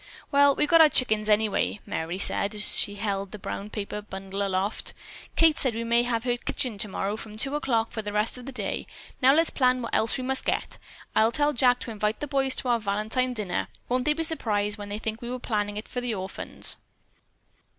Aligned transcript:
"Well, 0.31 0.55
we've 0.55 0.67
got 0.67 0.81
our 0.81 0.89
chickens 0.89 1.29
anyway," 1.29 1.79
Merry 1.85 2.17
said 2.17 2.55
as 2.55 2.75
she 2.75 2.95
held 2.95 3.31
the 3.31 3.37
brown 3.37 3.69
paper 3.69 4.01
bundle 4.01 4.41
aloft. 4.41 4.95
"Kate 5.35 5.59
said 5.59 5.75
we 5.75 5.83
may 5.83 6.01
have 6.01 6.23
her 6.23 6.37
kitchen 6.37 6.79
tomorrow 6.79 7.15
from 7.15 7.37
two 7.37 7.53
o'clock 7.55 7.89
on 7.89 7.91
for 7.91 8.01
the 8.01 8.11
rest 8.11 8.35
of 8.35 8.47
the 8.47 8.51
day. 8.51 8.87
Now 9.21 9.31
let's 9.31 9.51
plan 9.51 9.79
what 9.83 9.93
else 9.93 10.17
we 10.17 10.23
must 10.23 10.43
get. 10.43 10.79
I'll 11.15 11.31
tell 11.31 11.53
Jack 11.53 11.77
to 11.81 11.91
invite 11.91 12.19
the 12.19 12.25
boys 12.25 12.55
to 12.55 12.69
our 12.69 12.79
Valentine 12.79 13.33
dinner. 13.33 13.67
Won't 13.89 14.05
they 14.05 14.13
be 14.13 14.23
surprised 14.23 14.79
when 14.79 14.89
they 14.89 14.97
think 14.97 15.21
we 15.21 15.29
were 15.29 15.37
planning 15.37 15.77
it 15.77 15.87
for 15.87 16.01
the 16.01 16.15
orphans?" 16.15 16.77